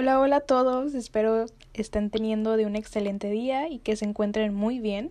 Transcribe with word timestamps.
Hola, 0.00 0.18
hola 0.18 0.36
a 0.36 0.40
todos, 0.40 0.94
espero 0.94 1.44
estén 1.74 2.08
teniendo 2.08 2.56
de 2.56 2.64
un 2.64 2.74
excelente 2.74 3.28
día 3.28 3.68
y 3.68 3.80
que 3.80 3.96
se 3.96 4.06
encuentren 4.06 4.54
muy 4.54 4.80
bien. 4.80 5.10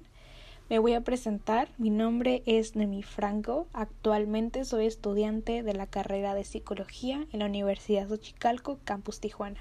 Me 0.68 0.80
voy 0.80 0.94
a 0.94 1.02
presentar, 1.02 1.68
mi 1.78 1.92
nombre 1.92 2.42
es 2.48 2.76
Nemi 2.76 3.04
Franco, 3.04 3.68
actualmente 3.72 4.66
soy 4.66 4.88
estudiante 4.88 5.62
de 5.62 5.74
la 5.74 5.86
carrera 5.86 6.34
de 6.34 6.44
Psicología 6.44 7.28
en 7.32 7.38
la 7.38 7.46
Universidad 7.46 8.08
Xochicalco, 8.08 8.80
Campus 8.84 9.20
Tijuana. 9.20 9.60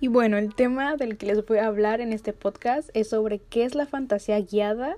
Y 0.00 0.08
bueno, 0.08 0.38
el 0.38 0.54
tema 0.54 0.96
del 0.96 1.18
que 1.18 1.26
les 1.26 1.44
voy 1.44 1.58
a 1.58 1.66
hablar 1.66 2.00
en 2.00 2.14
este 2.14 2.32
podcast 2.32 2.88
es 2.94 3.10
sobre 3.10 3.38
qué 3.38 3.66
es 3.66 3.74
la 3.74 3.84
fantasía 3.84 4.40
guiada 4.40 4.96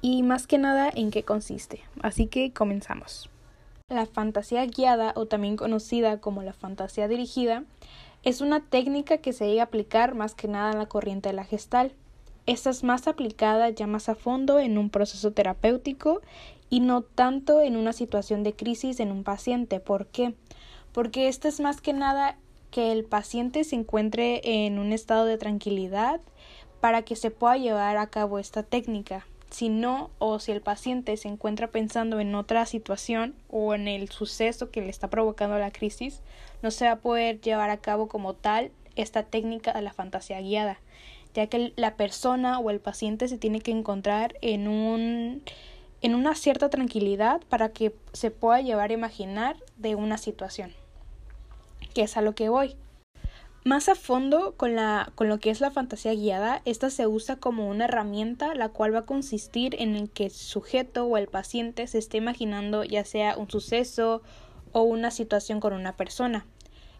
y 0.00 0.22
más 0.22 0.46
que 0.46 0.56
nada 0.56 0.90
en 0.94 1.10
qué 1.10 1.24
consiste. 1.24 1.82
Así 2.00 2.26
que 2.26 2.54
comenzamos. 2.54 3.28
La 3.92 4.06
fantasía 4.06 4.64
guiada 4.64 5.12
o 5.16 5.26
también 5.26 5.58
conocida 5.58 6.18
como 6.18 6.42
la 6.42 6.54
fantasía 6.54 7.08
dirigida 7.08 7.64
es 8.22 8.40
una 8.40 8.60
técnica 8.60 9.18
que 9.18 9.34
se 9.34 9.46
llega 9.46 9.64
a 9.64 9.66
aplicar 9.66 10.14
más 10.14 10.34
que 10.34 10.48
nada 10.48 10.72
en 10.72 10.78
la 10.78 10.86
corriente 10.86 11.28
de 11.28 11.34
la 11.34 11.44
gestal. 11.44 11.92
Esta 12.46 12.70
es 12.70 12.84
más 12.84 13.06
aplicada 13.06 13.68
ya 13.68 13.86
más 13.86 14.08
a 14.08 14.14
fondo 14.14 14.58
en 14.58 14.78
un 14.78 14.88
proceso 14.88 15.32
terapéutico 15.32 16.22
y 16.70 16.80
no 16.80 17.02
tanto 17.02 17.60
en 17.60 17.76
una 17.76 17.92
situación 17.92 18.42
de 18.44 18.54
crisis 18.54 18.98
en 18.98 19.12
un 19.12 19.24
paciente. 19.24 19.78
¿Por 19.78 20.06
qué? 20.06 20.34
Porque 20.92 21.28
esta 21.28 21.48
es 21.48 21.60
más 21.60 21.82
que 21.82 21.92
nada 21.92 22.38
que 22.70 22.92
el 22.92 23.04
paciente 23.04 23.62
se 23.62 23.76
encuentre 23.76 24.40
en 24.64 24.78
un 24.78 24.94
estado 24.94 25.26
de 25.26 25.36
tranquilidad 25.36 26.22
para 26.80 27.02
que 27.02 27.14
se 27.14 27.30
pueda 27.30 27.58
llevar 27.58 27.98
a 27.98 28.06
cabo 28.06 28.38
esta 28.38 28.62
técnica. 28.62 29.26
Si 29.52 29.68
no, 29.68 30.10
o 30.18 30.38
si 30.38 30.50
el 30.50 30.62
paciente 30.62 31.14
se 31.18 31.28
encuentra 31.28 31.68
pensando 31.68 32.20
en 32.20 32.34
otra 32.34 32.64
situación 32.64 33.34
o 33.50 33.74
en 33.74 33.86
el 33.86 34.08
suceso 34.08 34.70
que 34.70 34.80
le 34.80 34.88
está 34.88 35.10
provocando 35.10 35.58
la 35.58 35.70
crisis, 35.70 36.22
no 36.62 36.70
se 36.70 36.86
va 36.86 36.92
a 36.92 37.00
poder 37.00 37.38
llevar 37.42 37.68
a 37.68 37.76
cabo 37.76 38.08
como 38.08 38.32
tal 38.32 38.70
esta 38.96 39.24
técnica 39.24 39.74
de 39.74 39.82
la 39.82 39.92
fantasía 39.92 40.40
guiada, 40.40 40.78
ya 41.34 41.48
que 41.48 41.74
la 41.76 41.96
persona 41.96 42.58
o 42.60 42.70
el 42.70 42.80
paciente 42.80 43.28
se 43.28 43.36
tiene 43.36 43.60
que 43.60 43.72
encontrar 43.72 44.36
en 44.40 44.68
un 44.68 45.42
en 46.00 46.14
una 46.14 46.34
cierta 46.34 46.70
tranquilidad 46.70 47.42
para 47.50 47.68
que 47.68 47.94
se 48.14 48.30
pueda 48.30 48.60
llevar 48.62 48.90
a 48.90 48.94
imaginar 48.94 49.56
de 49.76 49.94
una 49.94 50.16
situación, 50.16 50.72
que 51.94 52.02
es 52.02 52.16
a 52.16 52.22
lo 52.22 52.34
que 52.34 52.48
voy. 52.48 52.74
Más 53.64 53.88
a 53.88 53.94
fondo 53.94 54.54
con, 54.56 54.74
la, 54.74 55.12
con 55.14 55.28
lo 55.28 55.38
que 55.38 55.50
es 55.50 55.60
la 55.60 55.70
fantasía 55.70 56.12
guiada, 56.14 56.62
esta 56.64 56.90
se 56.90 57.06
usa 57.06 57.36
como 57.36 57.68
una 57.68 57.84
herramienta 57.84 58.56
la 58.56 58.70
cual 58.70 58.92
va 58.92 59.00
a 59.00 59.06
consistir 59.06 59.76
en 59.80 59.94
el 59.94 60.10
que 60.10 60.24
el 60.24 60.30
sujeto 60.32 61.04
o 61.04 61.16
el 61.16 61.28
paciente 61.28 61.86
se 61.86 61.98
esté 61.98 62.16
imaginando 62.16 62.82
ya 62.82 63.04
sea 63.04 63.36
un 63.36 63.48
suceso 63.48 64.20
o 64.72 64.82
una 64.82 65.12
situación 65.12 65.60
con 65.60 65.74
una 65.74 65.96
persona, 65.96 66.44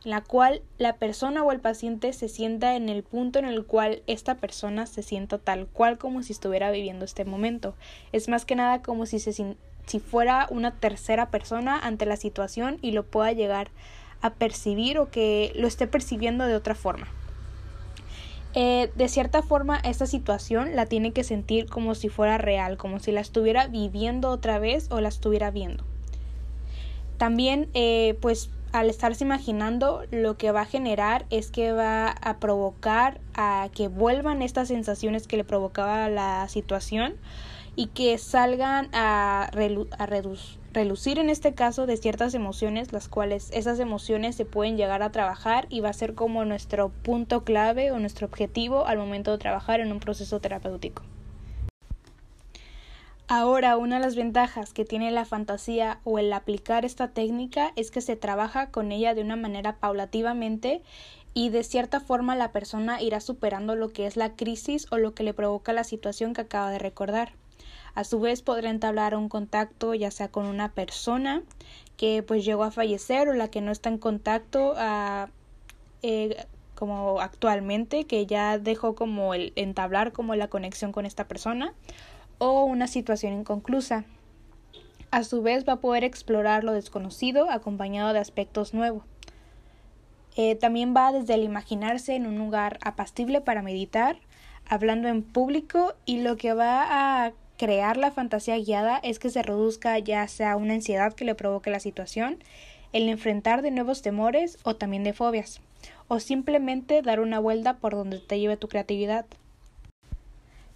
en 0.05 0.13
la 0.13 0.21
cual 0.21 0.63
la 0.79 0.99
persona 0.99 1.43
o 1.43 1.51
el 1.51 1.59
paciente 1.59 2.13
se 2.13 2.29
sienta 2.29 2.77
en 2.77 2.89
el 2.89 3.03
punto 3.03 3.41
en 3.41 3.47
el 3.47 3.67
cual 3.67 4.03
esta 4.07 4.37
persona 4.37 4.87
se 4.87 5.03
sienta 5.03 5.39
tal 5.39 5.67
cual 5.67 5.99
como 5.99 6.23
si 6.23 6.33
estuviera 6.33 6.71
viviendo 6.71 7.05
este 7.05 7.25
momento. 7.25 7.75
Es 8.13 8.29
más 8.29 8.45
que 8.45 8.55
nada 8.55 8.83
como 8.83 9.07
si, 9.07 9.19
se, 9.19 9.33
si 9.33 9.99
fuera 9.99 10.47
una 10.49 10.71
tercera 10.77 11.29
persona 11.29 11.77
ante 11.77 12.07
la 12.07 12.17
situación 12.17 12.79
y 12.83 12.93
lo 12.93 13.05
pueda 13.05 13.33
llegar 13.33 13.67
a 13.67 14.02
percibir 14.31 14.98
o 14.98 15.11
que 15.11 15.53
lo 15.55 15.67
esté 15.67 15.87
percibiendo 15.87 16.47
de 16.47 16.55
otra 16.55 16.75
forma. 16.75 17.06
Eh, 18.55 18.91
de 18.97 19.09
cierta 19.09 19.42
forma, 19.42 19.79
esta 19.79 20.06
situación 20.06 20.77
la 20.77 20.87
tiene 20.87 21.12
que 21.12 21.25
sentir 21.25 21.67
como 21.67 21.95
si 21.95 22.09
fuera 22.09 22.37
real, 22.37 22.77
como 22.77 22.98
si 22.98 23.11
la 23.11 23.20
estuviera 23.20 23.67
viviendo 23.67 24.29
otra 24.29 24.59
vez 24.59 24.89
o 24.91 25.01
la 25.01 25.09
estuviera 25.09 25.51
viendo. 25.51 25.84
También, 27.17 27.69
eh, 27.73 28.19
pues, 28.20 28.51
al 28.73 28.91
estarse 28.91 29.25
imaginando, 29.25 30.03
lo 30.11 30.36
que 30.36 30.51
va 30.51 30.62
a 30.62 30.67
generar 30.67 31.25
es 31.31 31.51
que 31.51 31.73
va 31.73 32.09
a 32.09 32.39
provocar 32.39 33.20
a 33.34 33.69
que 33.75 33.89
vuelvan 33.89 34.42
estas 34.42 34.69
sensaciones 34.69 35.27
que 35.27 35.36
le 35.36 35.45
provocaba 35.45 36.08
la 36.08 36.47
situación 36.48 37.14
y 37.75 37.87
que 37.87 38.19
salgan 38.19 38.89
a, 38.93 39.51
relucir 40.73 41.19
en 41.19 41.31
este 41.31 41.55
caso 41.55 41.87
de 41.87 41.97
ciertas 41.97 42.35
emociones, 42.35 42.93
las 42.93 43.09
cuales 43.09 43.51
esas 43.53 43.79
emociones 43.81 44.37
se 44.37 44.45
pueden 44.45 44.77
llegar 44.77 45.03
a 45.03 45.13
trabajar 45.13 45.67
y 45.71 45.81
va 45.81 45.89
a 45.89 45.95
ser 45.95 46.15
como 46.15 46.45
nuestro 46.45 46.91
punto 46.91 47.45
clave 47.45 47.93
o 47.93 47.99
nuestro 47.99 48.27
objetivo 48.27 48.87
al 48.87 48.99
momento 48.99 49.33
de 49.33 49.39
trabajar 49.39 49.81
en 49.81 49.93
un 49.93 50.01
proceso 50.01 50.41
terapéutico. 50.41 51.03
Ahora, 53.29 53.79
una 53.79 53.97
de 53.97 54.03
las 54.03 54.15
ventajas 54.15 54.75
que 54.75 54.85
tiene 54.85 55.11
la 55.11 55.25
fantasía 55.25 56.01
o 56.05 56.19
el 56.19 56.31
aplicar 56.35 56.85
esta 56.85 57.09
técnica 57.09 57.73
es 57.77 57.91
que 57.91 58.03
se 58.03 58.15
trabaja 58.15 58.71
con 58.71 58.93
ella 58.93 59.15
de 59.15 59.23
una 59.23 59.37
manera 59.37 59.77
paulativamente 59.77 60.83
y 61.33 61.49
de 61.49 61.65
cierta 61.65 62.01
forma 62.01 62.37
la 62.37 62.53
persona 62.53 63.01
irá 63.01 63.21
superando 63.21 63.75
lo 63.75 63.91
que 63.91 64.07
es 64.07 64.19
la 64.19 64.37
crisis 64.37 64.87
o 64.91 64.99
lo 64.99 65.15
que 65.15 65.23
le 65.23 65.33
provoca 65.33 65.73
la 65.73 65.85
situación 65.85 66.35
que 66.35 66.43
acaba 66.43 66.71
de 66.71 66.79
recordar. 66.79 67.33
A 67.95 68.05
su 68.05 68.20
vez 68.20 68.42
podrá 68.42 68.70
entablar 68.70 69.14
un 69.14 69.29
contacto 69.29 69.95
ya 69.95 70.11
sea 70.11 70.29
con 70.29 70.47
una 70.47 70.73
persona 70.73 71.42
que 71.97 72.23
pues 72.23 72.45
llegó 72.45 72.64
a 72.64 72.70
fallecer 72.70 73.29
o 73.29 73.35
la 73.35 73.48
que 73.48 73.61
no 73.61 73.70
está 73.70 73.89
en 73.89 73.98
contacto 73.98 74.75
a, 74.77 75.29
eh, 76.03 76.47
como 76.75 77.20
actualmente 77.20 78.05
que 78.05 78.27
ya 78.27 78.58
dejó 78.58 78.95
como 78.95 79.35
el 79.35 79.53
entablar 79.57 80.13
como 80.13 80.35
la 80.35 80.48
conexión 80.48 80.92
con 80.92 81.07
esta 81.07 81.29
persona 81.29 81.75
o 82.39 82.64
una 82.64 82.89
situación 82.89 83.35
inconclusa. 83.35 84.05
A 85.11 85.24
su 85.24 85.42
vez 85.42 85.69
va 85.69 85.74
a 85.74 85.80
poder 85.80 86.05
explorar 86.05 86.64
lo 86.64 86.73
desconocido 86.73 87.51
acompañado 87.51 88.13
de 88.14 88.19
aspectos 88.19 88.73
nuevos. 88.73 89.05
Eh, 90.35 90.55
también 90.55 90.95
va 90.97 91.13
desde 91.13 91.35
el 91.35 91.45
imaginarse 91.45 92.17
en 92.17 92.27
un 92.27 92.39
lugar 92.39 92.79
apacible 92.83 93.42
para 93.42 93.61
meditar, 93.61 94.17
hablando 94.67 95.09
en 95.09 95.23
público 95.23 95.95
y 96.07 96.23
lo 96.23 96.36
que 96.36 96.55
va 96.55 97.27
a 97.27 97.33
crear 97.62 97.96
la 97.96 98.11
fantasía 98.11 98.58
guiada 98.58 98.98
es 99.05 99.20
que 99.20 99.30
se 99.30 99.40
reduzca 99.40 99.96
ya 100.00 100.27
sea 100.27 100.56
una 100.56 100.74
ansiedad 100.74 101.12
que 101.12 101.24
le 101.24 101.36
provoque 101.36 101.70
la 101.70 101.78
situación, 101.78 102.42
el 102.92 103.08
enfrentar 103.08 103.62
de 103.62 103.70
nuevos 103.70 104.02
temores 104.02 104.58
o 104.64 104.74
también 104.74 105.05
de 105.05 105.12
fobias, 105.12 105.61
o 106.08 106.18
simplemente 106.18 107.02
dar 107.02 107.20
una 107.20 107.39
vuelta 107.39 107.74
por 107.74 107.92
donde 107.92 108.18
te 108.18 108.40
lleve 108.40 108.56
tu 108.56 108.67
creatividad. 108.67 109.27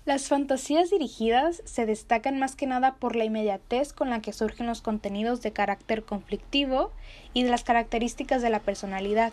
Las 0.04 0.28
fantasías 0.28 0.88
dirigidas 0.90 1.60
se 1.64 1.86
destacan 1.86 2.38
más 2.38 2.54
que 2.54 2.68
nada 2.68 2.94
por 2.94 3.16
la 3.16 3.24
inmediatez 3.24 3.92
con 3.92 4.10
la 4.10 4.22
que 4.22 4.32
surgen 4.32 4.68
los 4.68 4.80
contenidos 4.80 5.42
de 5.42 5.50
carácter 5.50 6.04
conflictivo 6.04 6.92
y 7.34 7.42
de 7.42 7.50
las 7.50 7.64
características 7.64 8.42
de 8.42 8.50
la 8.50 8.60
personalidad. 8.60 9.32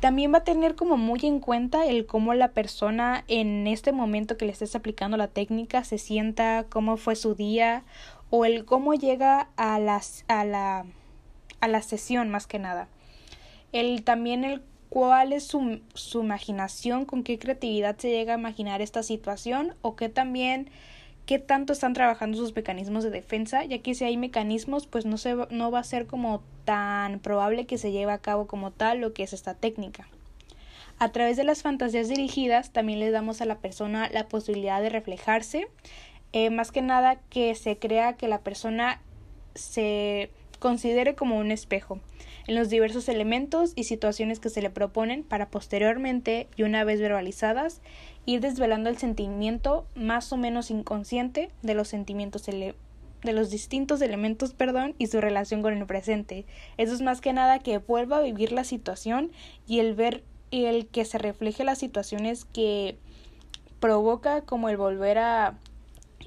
También 0.00 0.32
va 0.32 0.38
a 0.38 0.44
tener 0.44 0.74
como 0.74 0.96
muy 0.96 1.20
en 1.22 1.40
cuenta 1.40 1.86
el 1.86 2.06
cómo 2.06 2.34
la 2.34 2.52
persona 2.52 3.24
en 3.28 3.66
este 3.66 3.92
momento 3.92 4.36
que 4.36 4.44
le 4.44 4.52
estés 4.52 4.76
aplicando 4.76 5.16
la 5.16 5.28
técnica 5.28 5.84
se 5.84 5.98
sienta, 5.98 6.66
cómo 6.68 6.96
fue 6.96 7.16
su 7.16 7.34
día 7.34 7.84
o 8.30 8.44
el 8.44 8.64
cómo 8.64 8.94
llega 8.94 9.48
a, 9.56 9.78
las, 9.78 10.24
a, 10.28 10.44
la, 10.44 10.84
a 11.60 11.68
la 11.68 11.82
sesión 11.82 12.28
más 12.28 12.46
que 12.46 12.58
nada. 12.58 12.88
El, 13.72 14.04
también 14.04 14.44
el 14.44 14.62
cuál 14.90 15.32
es 15.32 15.44
su, 15.44 15.80
su 15.94 16.22
imaginación, 16.22 17.04
con 17.04 17.22
qué 17.22 17.38
creatividad 17.38 17.96
se 17.96 18.10
llega 18.10 18.34
a 18.34 18.38
imaginar 18.38 18.82
esta 18.82 19.02
situación 19.02 19.74
o 19.82 19.96
que 19.96 20.08
también 20.08 20.70
qué 21.26 21.38
tanto 21.38 21.72
están 21.72 21.92
trabajando 21.92 22.38
sus 22.38 22.54
mecanismos 22.54 23.04
de 23.04 23.10
defensa, 23.10 23.64
ya 23.64 23.78
que 23.78 23.94
si 23.94 24.04
hay 24.04 24.16
mecanismos, 24.16 24.86
pues 24.86 25.04
no, 25.04 25.18
se, 25.18 25.34
no 25.50 25.70
va 25.70 25.80
a 25.80 25.84
ser 25.84 26.06
como 26.06 26.42
tan 26.64 27.18
probable 27.18 27.66
que 27.66 27.78
se 27.78 27.92
lleve 27.92 28.12
a 28.12 28.18
cabo 28.18 28.46
como 28.46 28.70
tal 28.70 29.00
lo 29.00 29.12
que 29.12 29.24
es 29.24 29.32
esta 29.32 29.54
técnica. 29.54 30.08
A 30.98 31.10
través 31.10 31.36
de 31.36 31.44
las 31.44 31.62
fantasías 31.62 32.08
dirigidas 32.08 32.72
también 32.72 33.00
les 33.00 33.12
damos 33.12 33.40
a 33.42 33.44
la 33.44 33.58
persona 33.58 34.08
la 34.10 34.28
posibilidad 34.28 34.80
de 34.80 34.88
reflejarse, 34.88 35.68
eh, 36.32 36.50
más 36.50 36.72
que 36.72 36.80
nada 36.80 37.16
que 37.28 37.54
se 37.54 37.76
crea 37.76 38.14
que 38.14 38.28
la 38.28 38.40
persona 38.40 39.00
se 39.54 40.30
considere 40.66 41.14
como 41.14 41.38
un 41.38 41.52
espejo 41.52 42.00
en 42.48 42.56
los 42.56 42.68
diversos 42.68 43.08
elementos 43.08 43.72
y 43.76 43.84
situaciones 43.84 44.40
que 44.40 44.50
se 44.50 44.60
le 44.60 44.68
proponen 44.68 45.22
para 45.22 45.48
posteriormente 45.48 46.48
y 46.56 46.64
una 46.64 46.82
vez 46.82 47.00
verbalizadas 47.00 47.80
ir 48.24 48.40
desvelando 48.40 48.90
el 48.90 48.98
sentimiento 48.98 49.86
más 49.94 50.32
o 50.32 50.36
menos 50.36 50.72
inconsciente 50.72 51.52
de 51.62 51.74
los 51.74 51.86
sentimientos 51.86 52.46
de 52.46 52.74
los 53.32 53.50
distintos 53.50 54.02
elementos, 54.02 54.54
perdón, 54.54 54.96
y 54.98 55.06
su 55.06 55.20
relación 55.20 55.62
con 55.62 55.72
el 55.72 55.86
presente. 55.86 56.46
Eso 56.78 56.94
es 56.94 57.00
más 57.00 57.20
que 57.20 57.32
nada 57.32 57.60
que 57.60 57.78
vuelva 57.78 58.16
a 58.16 58.22
vivir 58.22 58.50
la 58.50 58.64
situación 58.64 59.30
y 59.68 59.78
el 59.78 59.94
ver 59.94 60.24
y 60.50 60.64
el 60.64 60.88
que 60.88 61.04
se 61.04 61.18
refleje 61.18 61.62
las 61.62 61.78
situaciones 61.78 62.44
que 62.44 62.96
provoca 63.78 64.40
como 64.40 64.68
el 64.68 64.76
volver 64.76 65.18
a 65.18 65.58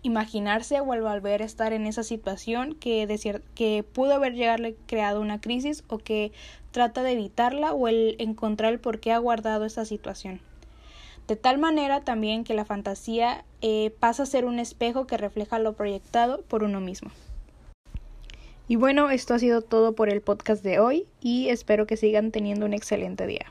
imaginarse 0.01 0.79
o 0.79 0.93
el 0.93 1.01
volver 1.01 1.41
a 1.41 1.45
estar 1.45 1.73
en 1.73 1.85
esa 1.85 2.03
situación 2.03 2.75
que, 2.75 3.07
que 3.55 3.83
pudo 3.83 4.13
haber 4.13 4.33
llegarle 4.33 4.75
creado 4.87 5.21
una 5.21 5.41
crisis 5.41 5.83
o 5.87 5.97
que 5.97 6.31
trata 6.71 7.03
de 7.03 7.13
evitarla 7.13 7.73
o 7.73 7.87
el 7.87 8.15
encontrar 8.19 8.73
el 8.73 8.79
por 8.79 8.99
qué 8.99 9.11
ha 9.11 9.17
guardado 9.17 9.65
esa 9.65 9.85
situación. 9.85 10.41
De 11.27 11.35
tal 11.35 11.59
manera 11.59 12.01
también 12.01 12.43
que 12.43 12.55
la 12.55 12.65
fantasía 12.65 13.45
eh, 13.61 13.93
pasa 13.99 14.23
a 14.23 14.25
ser 14.25 14.45
un 14.45 14.57
espejo 14.57 15.05
que 15.05 15.17
refleja 15.17 15.59
lo 15.59 15.73
proyectado 15.73 16.41
por 16.41 16.63
uno 16.63 16.81
mismo. 16.81 17.11
Y 18.67 18.75
bueno, 18.75 19.09
esto 19.09 19.33
ha 19.33 19.39
sido 19.39 19.61
todo 19.61 19.93
por 19.93 20.09
el 20.09 20.21
podcast 20.21 20.63
de 20.63 20.79
hoy 20.79 21.05
y 21.21 21.49
espero 21.49 21.87
que 21.87 21.97
sigan 21.97 22.31
teniendo 22.31 22.65
un 22.65 22.73
excelente 22.73 23.27
día. 23.27 23.45